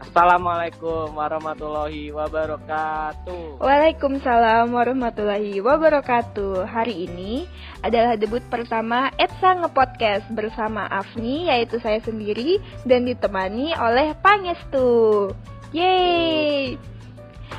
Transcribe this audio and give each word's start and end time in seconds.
Assalamualaikum 0.00 1.12
warahmatullahi 1.12 2.08
wabarakatuh. 2.08 3.60
Waalaikumsalam 3.60 4.72
warahmatullahi 4.72 5.60
wabarakatuh. 5.60 6.64
Hari 6.64 7.04
ini 7.04 7.44
adalah 7.84 8.16
debut 8.16 8.40
pertama 8.48 9.12
Etsa 9.20 9.60
Ngepodcast 9.60 10.24
bersama 10.32 10.88
Afni, 10.88 11.52
yaitu 11.52 11.76
saya 11.84 12.00
sendiri, 12.00 12.64
dan 12.88 13.04
ditemani 13.04 13.76
oleh 13.76 14.16
Pangestu. 14.24 15.36
Yeay! 15.76 16.80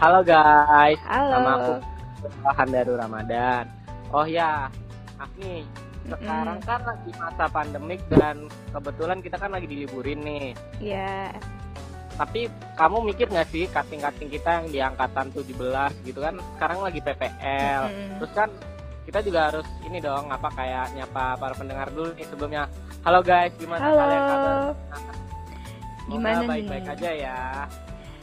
Halo 0.02 0.26
guys. 0.26 0.98
Halo. 1.06 1.38
Nama 1.38 1.52
aku 1.62 1.74
Bahan 2.42 2.70
Daru 2.74 2.94
Ramadan. 2.98 3.70
Oh 4.10 4.26
ya, 4.26 4.66
Afni, 5.22 5.62
sekarang 6.10 6.58
Mm-mm. 6.58 6.66
kan 6.66 6.82
lagi 6.90 7.12
masa 7.22 7.46
pandemik 7.54 8.02
dan 8.10 8.50
kebetulan 8.74 9.22
kita 9.22 9.38
kan 9.38 9.54
lagi 9.54 9.70
diliburin 9.70 10.26
nih. 10.26 10.58
Ya, 10.82 11.30
Tapi 12.18 12.48
kamu 12.76 12.98
mikir 13.12 13.28
nggak 13.32 13.50
sih 13.50 13.66
kating-kating 13.70 14.30
kita 14.30 14.50
yang 14.62 14.68
di 14.68 14.80
angkatan 14.80 15.32
17 15.32 16.08
gitu 16.08 16.20
kan 16.22 16.36
sekarang 16.58 16.80
lagi 16.84 17.00
PPL. 17.02 17.82
Mm-mm. 17.88 18.18
Terus 18.22 18.32
kan 18.36 18.50
kita 19.02 19.20
juga 19.26 19.40
harus 19.50 19.68
ini 19.84 19.98
dong 19.98 20.30
apa 20.30 20.48
kayak 20.54 20.94
nyapa 20.94 21.36
para 21.36 21.54
pendengar 21.58 21.90
dulu 21.90 22.14
nih 22.14 22.28
sebelumnya. 22.30 22.64
Halo 23.02 23.20
guys, 23.26 23.50
gimana 23.58 23.82
halo. 23.82 23.98
kalian 23.98 24.24
kabar? 24.30 24.54
Gimana 26.06 26.40
baik-baik 26.46 26.86
aja 26.86 27.10
ya. 27.12 27.40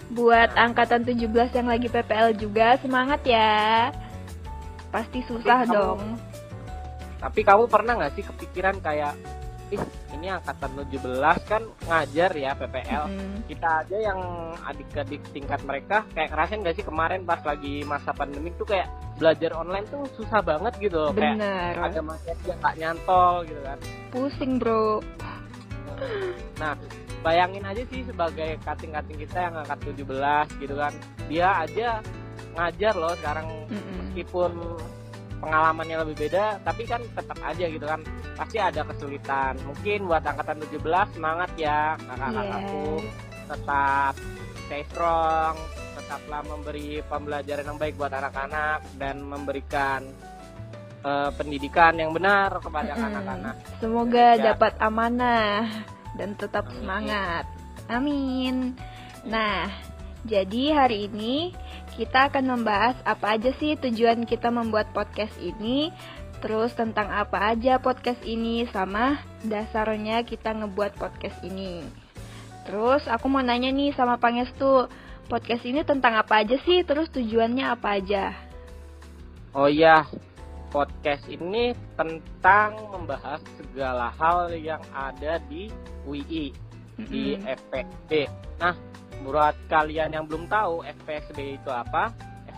Buat 0.08 0.50
angkatan 0.56 1.02
17 1.04 1.52
yang 1.52 1.68
lagi 1.68 1.88
PPL 1.90 2.30
juga, 2.38 2.78
semangat 2.80 3.20
ya. 3.26 3.92
Pasti 4.88 5.20
susah 5.26 5.66
kamu- 5.66 5.74
dong. 5.74 6.00
Tapi 7.18 7.40
kamu 7.42 7.66
pernah 7.66 7.98
nggak 7.98 8.14
sih 8.14 8.24
kepikiran 8.24 8.78
kayak, 8.78 9.18
ih 9.68 9.82
ini 10.16 10.26
angkatan 10.32 10.70
17 10.88 11.50
kan 11.50 11.62
ngajar 11.86 12.30
ya 12.32 12.52
PPL. 12.56 13.04
Mm-mm. 13.08 13.44
Kita 13.46 13.68
aja 13.84 13.96
yang 14.00 14.20
adik-adik 14.64 15.22
tingkat 15.30 15.60
mereka 15.64 16.02
kayak 16.16 16.32
ngerasain 16.32 16.60
nggak 16.64 16.76
sih 16.76 16.86
kemarin 16.86 17.22
pas 17.28 17.40
lagi 17.44 17.84
masa 17.84 18.10
pandemik 18.16 18.56
tuh 18.56 18.66
kayak 18.66 18.88
belajar 19.18 19.50
online 19.54 19.86
tuh 19.92 20.02
susah 20.16 20.40
banget 20.40 20.72
gitu. 20.80 21.12
Kayak 21.12 21.36
Bener. 21.38 21.74
ada 21.78 22.00
materi 22.00 22.42
yang 22.48 22.58
nggak 22.58 22.76
nyantol 22.80 23.34
gitu 23.44 23.60
kan. 23.62 23.78
Pusing, 24.08 24.52
bro. 24.56 25.04
Nah, 26.58 26.72
bayangin 27.20 27.64
aja 27.66 27.82
sih 27.90 28.06
sebagai 28.06 28.56
kating-kating 28.62 29.18
kita 29.26 29.38
yang 29.50 29.54
angkat 29.58 29.78
17 29.84 30.62
gitu 30.62 30.74
kan. 30.78 30.92
Dia 31.28 31.48
aja 31.66 31.88
ngajar 32.56 32.94
loh 32.96 33.14
sekarang 33.18 33.46
Mm-mm. 33.70 33.94
meskipun 34.02 34.50
pengalamannya 35.38 35.96
lebih 36.04 36.28
beda 36.28 36.58
tapi 36.62 36.82
kan 36.84 37.02
tetap 37.14 37.38
aja 37.40 37.64
gitu 37.66 37.86
kan 37.86 38.00
pasti 38.34 38.58
ada 38.58 38.82
kesulitan 38.84 39.54
mungkin 39.64 40.06
buat 40.06 40.22
angkatan 40.22 40.58
17 40.66 41.14
semangat 41.14 41.50
ya 41.56 41.94
kakak-kakakku 41.98 42.86
Iya. 42.98 43.12
tetap 43.48 44.14
stay 44.66 44.82
strong 44.92 45.54
tetaplah 45.96 46.40
memberi 46.44 47.00
pembelajaran 47.02 47.64
yang 47.64 47.78
baik 47.78 47.94
buat 47.96 48.12
anak-anak 48.12 48.78
dan 48.96 49.22
memberikan 49.22 50.04
eh, 51.00 51.30
pendidikan 51.32 51.94
yang 51.94 52.12
benar 52.12 52.58
kepada 52.58 52.92
Mm-mm. 52.92 53.08
anak-anak 53.08 53.54
Semoga 53.78 54.26
dapat 54.36 54.72
amanah 54.78 55.64
dan 56.18 56.34
tetap 56.34 56.66
Amin. 56.66 56.76
semangat. 56.76 57.44
Amin. 57.88 58.56
Nah, 59.24 59.70
jadi 60.26 60.74
hari 60.74 61.06
ini 61.06 61.54
kita 61.98 62.30
akan 62.30 62.54
membahas 62.54 62.94
apa 63.02 63.34
aja 63.34 63.50
sih 63.58 63.74
tujuan 63.74 64.22
kita 64.22 64.54
membuat 64.54 64.94
podcast 64.94 65.34
ini, 65.42 65.90
terus 66.38 66.70
tentang 66.78 67.10
apa 67.10 67.50
aja 67.50 67.82
podcast 67.82 68.22
ini 68.22 68.62
sama 68.70 69.18
dasarnya 69.42 70.22
kita 70.22 70.54
ngebuat 70.54 70.94
podcast 70.94 71.42
ini. 71.42 71.82
Terus 72.62 73.02
aku 73.10 73.26
mau 73.26 73.42
nanya 73.42 73.74
nih 73.74 73.90
sama 73.98 74.14
Pangestu, 74.14 74.86
podcast 75.26 75.66
ini 75.66 75.82
tentang 75.82 76.14
apa 76.14 76.46
aja 76.46 76.54
sih? 76.62 76.86
Terus 76.86 77.10
tujuannya 77.10 77.66
apa 77.66 77.98
aja? 77.98 78.30
Oh 79.50 79.66
iya, 79.66 80.06
podcast 80.70 81.26
ini 81.26 81.74
tentang 81.98 82.78
membahas 82.94 83.42
segala 83.58 84.14
hal 84.14 84.54
yang 84.54 84.84
ada 84.94 85.42
di 85.50 85.66
UI 86.06 86.54
di 86.94 87.34
Mm-mm. 87.34 87.58
FPSB. 87.58 88.10
Nah, 88.62 88.74
buat 89.22 89.54
kalian 89.66 90.14
yang 90.14 90.24
belum 90.26 90.46
tahu 90.46 90.82
FPSB 90.84 91.58
itu 91.58 91.70
apa? 91.70 92.10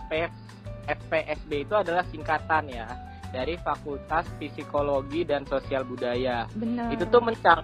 FPS 0.07 0.33
FPSB 0.81 1.69
itu 1.69 1.73
adalah 1.77 2.01
singkatan 2.09 2.65
ya 2.67 2.89
dari 3.31 3.55
Fakultas 3.61 4.27
Psikologi 4.37 5.23
dan 5.23 5.47
Sosial 5.47 5.87
Budaya. 5.87 6.45
Benar. 6.51 6.91
Itu 6.91 7.07
tuh 7.07 7.21
mencang- 7.23 7.63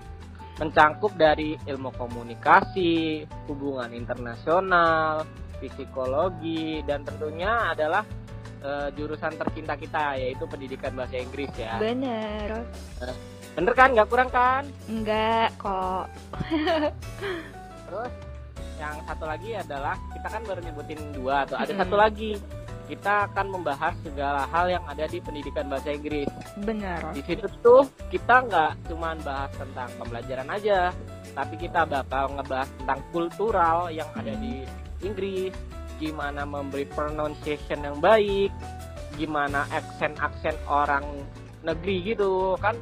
mencangkup 0.58 1.14
dari 1.20 1.54
ilmu 1.70 1.94
komunikasi, 1.94 3.26
hubungan 3.46 3.94
internasional, 3.94 5.22
psikologi 5.62 6.82
dan 6.86 7.02
tentunya 7.06 7.74
adalah 7.74 8.06
eh, 8.58 8.90
jurusan 8.98 9.38
tercinta 9.38 9.78
kita 9.78 10.18
yaitu 10.18 10.50
pendidikan 10.50 10.94
bahasa 10.98 11.18
Inggris 11.22 11.50
ya. 11.54 11.78
Bener. 11.78 12.66
Bener 13.54 13.74
kan? 13.74 13.94
Nggak 13.94 14.10
kurang 14.10 14.30
kan? 14.34 14.64
Enggak 14.90 15.54
kok. 15.62 16.06
Terus 17.88 18.14
yang 18.78 18.96
satu 19.10 19.26
lagi 19.26 19.58
adalah 19.58 19.98
kita 20.14 20.28
kan 20.30 20.42
baru 20.46 20.62
nyebutin 20.62 21.02
dua 21.18 21.50
atau 21.50 21.58
ada 21.58 21.74
Mm-mm. 21.74 21.82
satu 21.82 21.96
lagi 21.98 22.32
kita 22.88 23.28
akan 23.28 23.46
membahas 23.52 23.94
segala 24.00 24.48
hal 24.48 24.72
yang 24.72 24.84
ada 24.88 25.06
di 25.12 25.20
pendidikan 25.20 25.68
bahasa 25.68 25.92
Inggris. 25.92 26.32
Benar. 26.64 27.12
Di 27.12 27.20
situ 27.20 27.44
tuh 27.60 27.84
kita 28.08 28.48
nggak 28.48 28.88
cuma 28.88 29.12
bahas 29.20 29.52
tentang 29.60 29.92
pembelajaran 30.00 30.48
aja, 30.48 30.96
tapi 31.36 31.60
kita 31.60 31.84
bakal 31.84 32.32
ngebahas 32.40 32.72
tentang 32.80 33.00
kultural 33.12 33.92
yang 33.92 34.08
ada 34.16 34.32
di 34.40 34.64
Inggris, 35.04 35.52
gimana 36.00 36.48
memberi 36.48 36.88
pronunciation 36.88 37.84
yang 37.84 38.00
baik, 38.00 38.56
gimana 39.20 39.68
aksen-aksen 39.68 40.56
orang 40.72 41.04
negeri 41.68 42.16
gitu 42.16 42.56
kan. 42.64 42.80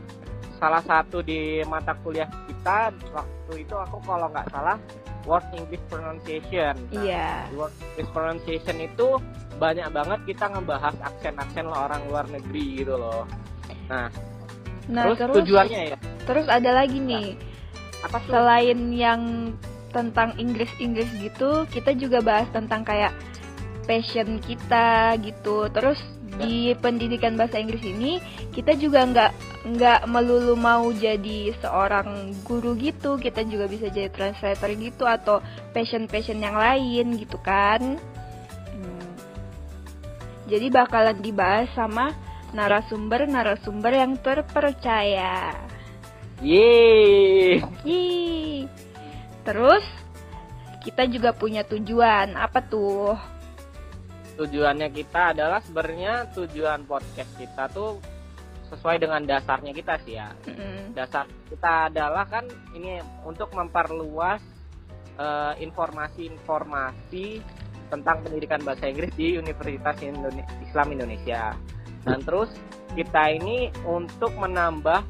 Salah 0.55 0.83
satu 0.83 1.19
di 1.19 1.61
mata 1.65 1.93
kuliah 1.99 2.27
kita 2.47 2.89
waktu 3.11 3.53
itu 3.61 3.75
aku 3.75 3.97
kalau 4.01 4.27
nggak 4.31 4.47
salah 4.49 4.77
word 5.25 5.45
English 5.53 5.83
pronunciation. 5.89 6.73
Nah, 6.93 7.03
Iya. 7.03 7.29
di 7.49 7.55
word 7.57 7.73
English 7.81 8.11
pronunciation 8.13 8.77
itu 8.79 9.07
banyak 9.55 9.87
banget 9.89 10.19
kita 10.27 10.45
ngebahas 10.51 10.95
aksen-aksen 11.01 11.65
orang 11.65 12.01
luar 12.07 12.25
negeri 12.27 12.83
gitu 12.83 12.95
loh. 12.95 13.23
Nah, 13.89 14.09
Nah, 14.85 15.03
terus, 15.09 15.17
terus 15.17 15.35
tujuannya 15.41 15.81
ya 15.93 15.97
terus 16.25 16.45
ada 16.45 16.71
lagi 16.73 16.97
nih. 17.01 17.37
apa 18.05 18.21
tuh? 18.21 18.37
Selain 18.37 18.79
yang 18.93 19.21
tentang 19.89 20.37
Inggris-Inggris 20.37 21.09
gitu, 21.17 21.65
kita 21.73 21.97
juga 21.97 22.21
bahas 22.21 22.45
tentang 22.53 22.85
kayak 22.85 23.09
passion 23.89 24.37
kita 24.45 25.17
gitu. 25.25 25.65
Terus 25.73 25.97
di 26.37 26.75
pendidikan 26.77 27.33
bahasa 27.33 27.57
Inggris 27.57 27.81
ini 27.81 28.21
kita 28.53 28.77
juga 28.77 29.07
nggak 29.09 29.31
nggak 29.65 30.05
melulu 30.05 30.53
mau 30.53 30.93
jadi 30.93 31.49
seorang 31.57 32.37
guru 32.45 32.77
gitu. 32.77 33.17
Kita 33.17 33.41
juga 33.41 33.65
bisa 33.65 33.89
jadi 33.89 34.13
translator 34.13 34.69
gitu 34.77 35.09
atau 35.09 35.41
passion-passion 35.73 36.37
yang 36.37 36.53
lain 36.53 37.17
gitu 37.17 37.41
kan. 37.41 37.97
Hmm. 38.71 39.09
Jadi 40.45 40.69
bakalan 40.69 41.17
dibahas 41.17 41.65
sama 41.73 42.13
narasumber-narasumber 42.53 43.91
yang 43.97 44.13
terpercaya. 44.21 45.57
Yeay. 46.45 47.65
Yeay. 47.81 48.69
Terus 49.41 49.83
kita 50.85 51.09
juga 51.09 51.33
punya 51.33 51.65
tujuan. 51.65 52.37
Apa 52.37 52.61
tuh? 52.61 53.17
Tujuannya 54.37 54.93
kita 54.93 55.33
adalah 55.33 55.63
sebenarnya 55.63 56.29
tujuan 56.37 56.85
podcast 56.85 57.31
kita 57.39 57.71
tuh 57.71 57.97
sesuai 58.69 58.97
dengan 59.01 59.21
dasarnya 59.23 59.71
kita 59.73 60.01
sih 60.03 60.17
ya. 60.17 60.33
Mm-mm. 60.49 60.93
Dasar 60.97 61.29
kita 61.49 61.93
adalah 61.93 62.25
kan 62.25 62.45
ini 62.73 62.99
untuk 63.23 63.53
memperluas 63.53 64.41
eh, 65.17 65.53
informasi-informasi 65.61 67.41
tentang 67.89 68.25
pendidikan 68.25 68.61
bahasa 68.65 68.89
Inggris 68.89 69.13
di 69.13 69.37
Universitas 69.37 70.01
Indone- 70.01 70.47
Islam 70.65 70.87
Indonesia. 70.97 71.53
Dan 72.05 72.21
terus 72.21 72.53
kita 72.93 73.33
ini 73.33 73.69
untuk 73.85 74.33
menambah 74.37 75.05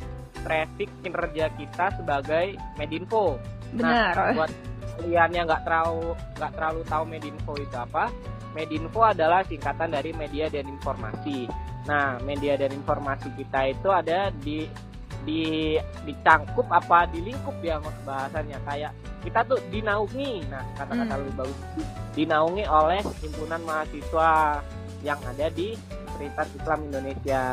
traffic 0.46 0.88
kinerja 1.02 1.52
kita 1.56 1.96
sebagai 2.00 2.56
Medinfo. 2.78 3.40
Benar. 3.75 4.13
Nah, 4.16 4.31
buat 4.36 4.52
kalian 4.96 5.31
yang 5.36 5.46
nggak 5.48 5.63
terlalu 5.68 6.16
nggak 6.40 6.52
terlalu 6.56 6.81
tahu 6.88 7.04
Medinfo 7.04 7.54
itu 7.60 7.75
apa, 7.75 8.12
Medinfo 8.56 9.02
adalah 9.04 9.44
singkatan 9.44 9.92
dari 9.92 10.16
media 10.16 10.48
dan 10.48 10.68
informasi. 10.72 11.52
Nah, 11.86 12.18
media 12.26 12.58
dan 12.58 12.74
informasi 12.74 13.30
kita 13.38 13.70
itu 13.70 13.90
ada 13.94 14.34
di 14.42 14.66
di 15.26 15.74
dicangkup 16.06 16.70
apa 16.70 17.10
di 17.10 17.18
lingkup 17.26 17.58
ya 17.66 17.82
bahasanya 18.06 18.62
kayak 18.62 18.94
kita 19.26 19.42
tuh 19.46 19.58
dinaungi. 19.74 20.46
Nah, 20.54 20.62
kata-kata 20.78 21.14
Hmm. 21.18 21.22
lebih 21.26 21.34
bagus 21.42 21.60
dinaungi 22.14 22.64
oleh 22.70 23.02
himpunan 23.26 23.62
mahasiswa 23.66 24.62
yang 25.02 25.18
ada 25.26 25.50
di 25.50 25.74
Universitas 26.18 26.50
Islam 26.58 26.80
Indonesia. 26.90 27.44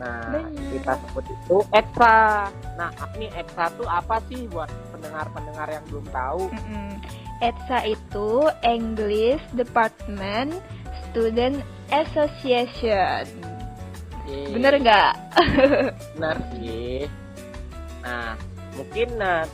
Nah, 0.00 0.32
Benar. 0.32 0.72
kita 0.72 0.92
sebut 1.04 1.24
itu 1.28 1.56
EXA. 1.76 2.48
Nah, 2.80 2.88
ini 3.16 3.28
EXA 3.36 3.64
tuh 3.76 3.88
apa 3.88 4.16
sih 4.28 4.48
buat 4.48 4.68
pendengar-pendengar 4.92 5.68
yang 5.68 5.84
belum 5.92 6.06
tahu? 6.08 6.48
ETSA 7.40 7.88
itu 7.88 8.28
English 8.60 9.40
Department 9.56 10.52
Student 11.08 11.64
Association. 11.88 13.49
Bener 14.50 14.72
nggak? 14.76 15.12
Benar 16.16 16.36
sih. 16.54 17.06
Nah, 18.00 18.32
mungkin 18.74 19.08
nah 19.16 19.44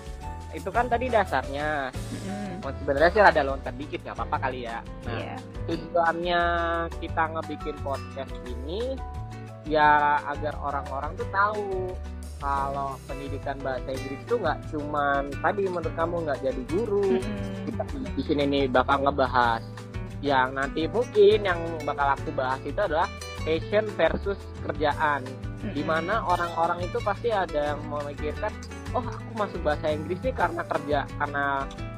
itu 0.53 0.69
kan 0.73 0.87
tadi 0.89 1.07
dasarnya. 1.11 1.91
Mm, 2.25 2.65
Sebenarnya 2.83 3.11
sih 3.13 3.23
ada 3.23 3.41
loncat 3.47 3.75
dikit 3.77 4.01
nggak 4.03 4.17
apa-apa 4.17 4.37
kali 4.49 4.67
ya. 4.67 4.83
Nah, 5.07 5.15
Iya. 5.15 5.37
tujuannya 5.67 6.43
kita 6.99 7.23
ngebikin 7.31 7.77
podcast 7.85 8.35
ini 8.47 8.99
ya 9.67 10.19
agar 10.27 10.55
orang-orang 10.59 11.15
tuh 11.15 11.29
tahu 11.31 11.71
kalau 12.37 12.95
pendidikan 13.07 13.57
bahasa 13.65 13.91
Inggris 13.91 14.21
itu 14.23 14.35
nggak 14.37 14.59
cuman 14.71 15.23
tadi 15.41 15.63
menurut 15.67 15.95
kamu 15.95 16.15
nggak 16.27 16.41
jadi 16.43 16.63
guru. 16.71 17.07
Mm-mm. 17.19 17.71
Kita 17.71 17.83
di 18.15 18.23
sini 18.23 18.43
nih 18.47 18.65
bakal 18.67 19.03
ngebahas 19.03 19.63
yang 20.25 20.57
nanti 20.57 20.89
mungkin 20.89 21.39
yang 21.45 21.61
bakal 21.85 22.17
aku 22.17 22.31
bahas 22.35 22.59
itu 22.65 22.79
adalah 22.81 23.07
passion 23.47 23.87
versus 23.95 24.39
kerjaan. 24.67 25.23
Di 25.67 25.83
mana 25.83 26.23
orang-orang 26.27 26.85
itu 26.87 26.99
pasti 27.03 27.31
ada 27.31 27.75
yang 27.75 27.81
memikirkan, 27.87 28.51
oh 28.95 29.03
aku 29.03 29.33
masuk 29.35 29.61
bahasa 29.67 29.91
Inggris 29.91 30.19
nih 30.23 30.35
karena 30.35 30.63
kerja, 30.63 30.99
karena 31.19 31.45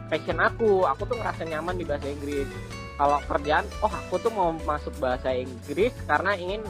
passion 0.08 0.38
aku, 0.40 0.84
aku 0.88 1.02
tuh 1.08 1.16
ngerasa 1.16 1.42
nyaman 1.48 1.76
di 1.76 1.84
bahasa 1.84 2.06
Inggris. 2.08 2.48
Kalau 2.96 3.18
kerjaan, 3.28 3.66
oh 3.84 3.92
aku 3.92 4.14
tuh 4.20 4.32
mau 4.32 4.52
masuk 4.64 4.94
bahasa 5.00 5.32
Inggris 5.36 5.92
karena 6.08 6.32
ingin 6.36 6.64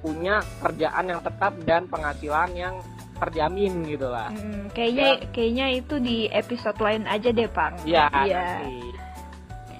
punya 0.00 0.44
kerjaan 0.60 1.08
yang 1.08 1.20
tetap 1.24 1.52
dan 1.64 1.88
penghasilan 1.88 2.50
yang 2.52 2.74
terjamin 3.20 3.84
gitu 3.88 4.08
lah. 4.08 4.28
Mm, 4.32 4.72
kayaknya 4.74 5.08
kayaknya 5.30 5.66
itu 5.80 5.94
di 6.02 6.18
episode 6.28 6.76
lain 6.80 7.04
aja 7.06 7.30
deh, 7.30 7.48
Pang. 7.48 7.74
Iya, 7.84 8.08
nanti. 8.10 8.80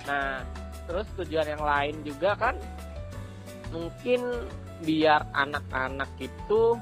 Nah, 0.05 0.45
terus 0.87 1.09
tujuan 1.19 1.49
yang 1.49 1.65
lain 1.65 1.95
juga 2.05 2.37
kan 2.37 2.55
mungkin 3.75 4.21
biar 4.81 5.27
anak-anak 5.35 6.11
itu 6.19 6.79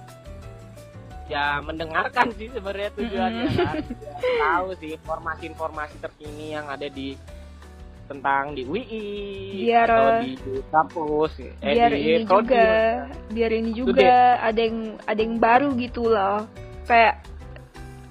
ya 1.26 1.64
mendengarkan 1.64 2.28
sih 2.36 2.52
sebenarnya 2.52 2.90
tujuannya 2.92 3.44
Mm-mm. 3.46 3.56
kan. 3.58 3.76
Biar 3.80 4.36
tahu 4.38 4.68
sih 4.76 4.90
informasi-informasi 4.92 5.96
terkini 5.98 6.52
yang 6.52 6.68
ada 6.68 6.84
di 6.86 7.16
tentang 8.02 8.52
di 8.52 8.62
UI 8.62 9.00
Biar- 9.64 9.88
atau 9.88 10.06
di 10.20 10.32
kampus 10.68 11.32
eh, 11.40 11.52
Biar 11.72 11.88
di 11.88 12.00
ini 12.02 12.12
prodi. 12.22 12.44
juga, 12.44 12.66
biar 13.32 13.50
ini 13.50 13.70
juga 13.72 14.12
ada 14.38 14.60
yang 14.60 14.78
ada 15.08 15.20
yang 15.22 15.36
baru 15.38 15.68
gitu 15.80 16.02
loh. 16.06 16.44
Kayak 16.84 17.24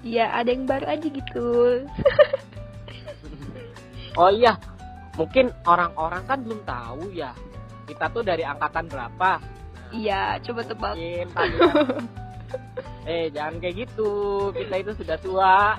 ya 0.01 0.34
ada 0.34 0.50
yang 0.50 0.66
baru 0.66 0.86
aja 0.89 1.06
gitu. 1.06 1.50
Oh 4.12 4.27
iya, 4.27 4.60
mungkin 5.16 5.56
orang-orang 5.63 6.19
kan 6.27 6.44
belum 6.44 6.68
tahu 6.68 7.16
ya 7.16 7.31
kita 7.88 8.06
tuh 8.13 8.24
dari 8.25 8.44
angkatan 8.45 8.88
berapa. 8.89 9.39
Iya, 9.92 10.39
coba 10.45 10.63
tebak. 10.63 10.95
Mungkin 10.95 11.28
eh 13.12 13.28
jangan 13.33 13.60
kayak 13.60 13.75
gitu, 13.88 14.12
kita 14.56 14.75
itu 14.80 14.92
sudah 15.04 15.18
tua. 15.19 15.75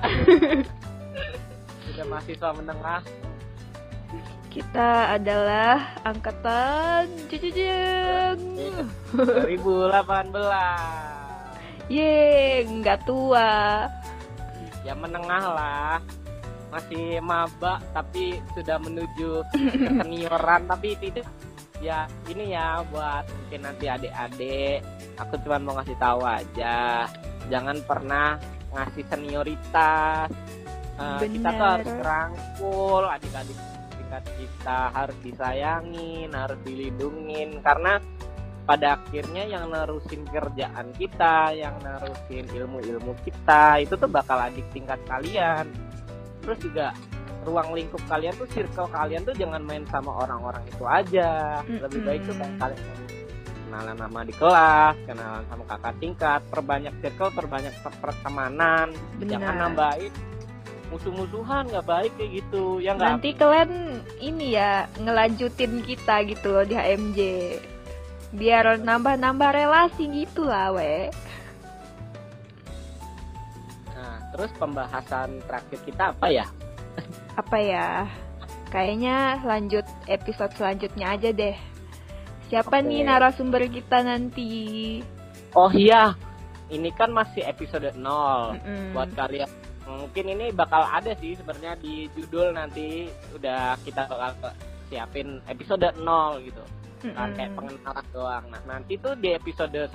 sudah 1.88 2.04
mahasiswa 2.08 2.50
menengah. 2.56 3.02
Kita 4.52 5.16
adalah 5.16 5.96
angkatan. 6.04 7.08
Eh, 7.32 8.36
2018. 9.16 11.88
Ye, 11.88 12.60
nggak 12.68 13.08
tua. 13.08 13.88
Ya 14.84 14.92
menengah 14.92 15.44
lah. 15.56 16.04
Masih 16.68 17.16
maba 17.24 17.80
tapi 17.96 18.44
sudah 18.52 18.76
menuju 18.76 19.40
kesenioran 19.80 20.68
tapi 20.68 21.00
itu 21.00 21.24
ya 21.82 22.06
ini 22.30 22.54
ya 22.54 22.86
buat 22.88 23.26
mungkin 23.26 23.60
nanti 23.66 23.84
adik-adik. 23.90 24.80
Aku 25.18 25.34
cuma 25.42 25.58
mau 25.58 25.74
ngasih 25.76 25.98
tahu 25.98 26.22
aja. 26.22 27.10
Jangan 27.50 27.82
pernah 27.82 28.38
ngasih 28.72 29.04
senioritas. 29.10 30.30
Eh, 30.96 31.26
kita 31.26 31.48
tuh 31.58 31.66
harus 31.66 31.92
rangkul 32.00 33.04
adik-adik 33.10 33.58
tingkat 33.98 34.24
kita 34.38 34.78
harus 34.94 35.18
disayangin 35.26 36.30
harus 36.30 36.58
dilindungin. 36.62 37.58
Karena 37.60 37.98
pada 38.62 38.94
akhirnya 38.94 39.42
yang 39.42 39.74
nerusin 39.74 40.22
kerjaan 40.30 40.94
kita 40.94 41.50
yang 41.50 41.74
nerusin 41.82 42.46
ilmu-ilmu 42.46 43.18
kita 43.26 43.82
itu 43.82 43.98
tuh 43.98 44.06
bakal 44.06 44.38
adik 44.38 44.64
tingkat 44.70 45.02
kalian. 45.10 45.66
Terus 46.46 46.58
juga 46.62 46.94
ruang 47.42 47.74
lingkup 47.74 48.02
kalian 48.06 48.34
tuh 48.38 48.48
circle 48.54 48.88
kalian 48.90 49.22
tuh 49.26 49.34
jangan 49.34 49.62
main 49.62 49.82
sama 49.90 50.10
orang-orang 50.22 50.62
itu 50.66 50.84
aja. 50.86 51.60
Lebih 51.66 52.00
baik 52.06 52.20
tuh 52.26 52.34
kayak 52.38 52.54
kalian. 52.58 52.82
Kenalan 53.66 53.96
nama 53.96 54.20
di 54.20 54.34
kelas 54.36 54.94
kenalan 55.08 55.44
sama 55.48 55.64
kakak 55.64 55.94
tingkat 55.96 56.40
perbanyak 56.52 56.94
circle 57.00 57.32
perbanyak 57.32 57.74
per- 57.80 57.98
pertemanan. 58.00 58.92
Jangan 59.22 59.54
nambahin 59.58 60.12
musuh-musuhan 60.92 61.72
nggak 61.72 61.88
baik 61.88 62.12
kayak 62.20 62.30
gitu 62.44 62.84
ya 62.84 62.92
nggak? 62.92 63.16
Nanti 63.16 63.30
kalian 63.32 63.72
ini 64.20 64.46
ya 64.52 64.84
ngelanjutin 65.00 65.80
kita 65.88 66.20
gitu 66.28 66.52
loh 66.52 66.64
di 66.68 66.76
HMJ. 66.76 67.20
Biar 68.36 68.80
nambah-nambah 68.80 69.50
relasi 69.56 70.08
gitu 70.08 70.44
lah, 70.48 70.72
we. 70.72 71.08
nah 73.92 74.18
terus 74.32 74.50
pembahasan 74.56 75.44
terakhir 75.44 75.78
kita 75.84 76.16
apa 76.16 76.26
ya 76.32 76.46
Apa 77.40 77.56
ya? 77.60 77.88
Kayaknya 78.72 79.40
lanjut 79.44 79.84
episode 80.08 80.52
selanjutnya 80.56 81.12
aja 81.12 81.30
deh. 81.32 81.56
Siapa 82.48 82.80
Oke. 82.80 82.86
nih 82.88 83.00
narasumber 83.04 83.64
kita 83.68 84.04
nanti? 84.04 84.52
oh 85.56 85.70
iya 85.72 86.16
ini 86.72 86.88
kan 86.96 87.12
masih 87.12 87.44
episode 87.44 87.92
0 87.92 88.00
Mm-mm. 88.00 88.96
buat 88.96 89.10
kalian 89.12 89.48
mungkin 89.84 90.24
ini 90.32 90.54
bakal 90.54 90.88
ada 90.88 91.12
sih 91.20 91.36
sebenarnya 91.36 91.76
di 91.82 92.08
judul 92.16 92.56
nanti 92.56 93.12
udah 93.36 93.76
kita 93.84 94.08
bakal 94.08 94.52
siapin 94.88 95.42
episode 95.48 95.84
0 95.84 96.46
gitu 96.48 96.64
kan 97.12 97.28
Mm-mm. 97.28 97.36
kayak 97.36 97.52
pengenalan 97.58 98.06
doang 98.14 98.44
nah 98.48 98.62
nanti 98.64 98.96
tuh 98.96 99.12
di 99.18 99.36
episode 99.36 99.76
1 99.76 99.92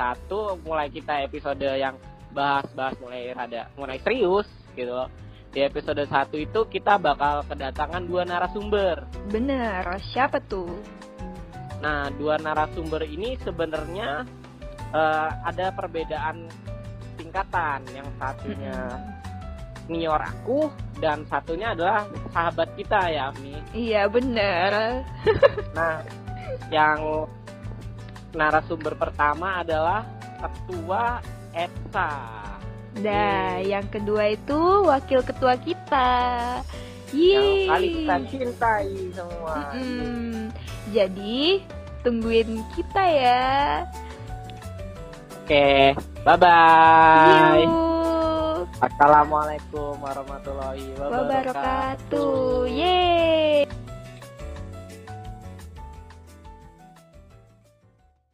mulai 0.62 0.88
kita 0.94 1.26
episode 1.26 1.66
yang 1.66 1.98
bahas-bahas 2.36 2.94
mulai 3.02 3.34
rada 3.34 3.72
mulai 3.74 3.98
serius 4.06 4.46
gitu 4.78 4.94
di 5.58 5.66
episode 5.66 6.06
1 6.06 6.38
itu 6.38 6.60
kita 6.70 7.02
bakal 7.02 7.42
kedatangan 7.50 8.06
dua 8.06 8.30
narasumber 8.30 9.10
Bener, 9.34 9.82
siapa 10.14 10.38
tuh? 10.38 10.70
nah 11.82 12.14
dua 12.14 12.38
narasumber 12.38 13.02
ini 13.10 13.34
sebenarnya 13.42 14.22
eh, 14.94 15.30
ada 15.42 15.74
perbedaan 15.74 16.46
tingkatan 17.18 17.82
yang 17.90 18.06
satunya 18.22 18.78
senior 19.90 20.22
aku 20.22 20.70
dan 21.02 21.26
satunya 21.26 21.74
adalah 21.74 22.06
sahabat 22.36 22.76
kita 22.76 23.08
ya 23.08 23.32
Mi. 23.40 23.56
Iya 23.72 24.12
bener. 24.12 25.02
Nah, 25.72 26.04
yang 26.68 27.30
narasumber 28.36 29.00
pertama 29.00 29.64
adalah 29.64 30.04
ketua 30.44 31.24
ETSA. 31.56 32.12
Nah, 33.02 33.62
yang 33.62 33.86
kedua 33.94 34.34
itu 34.34 34.60
wakil 34.88 35.22
ketua 35.22 35.54
kita. 35.62 36.10
Yang 37.14 37.46
Yeay. 37.46 37.68
kali 37.70 37.88
kita 37.94 38.16
cintai 38.28 38.92
semua. 39.16 39.56
Mm-mm. 39.72 40.52
Jadi, 40.92 41.64
tungguin 42.04 42.64
kita 42.76 43.04
ya. 43.06 43.86
Oke, 45.44 45.96
bye-bye. 46.28 47.64
Assalamualaikum 48.78 49.96
warahmatullahi 50.04 50.86
wabarakatuh. 51.00 51.18
Wabarakatuh. 51.24 52.68